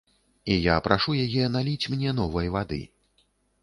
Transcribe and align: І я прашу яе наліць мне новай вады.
І 0.53 0.57
я 0.61 0.77
прашу 0.87 1.15
яе 1.27 1.45
наліць 1.59 1.89
мне 1.95 2.19
новай 2.25 2.47
вады. 2.61 2.85